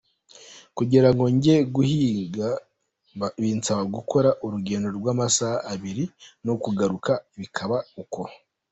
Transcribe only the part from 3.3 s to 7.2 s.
binsaba gukora urugendo rw'amasaha abiri, no kugaruka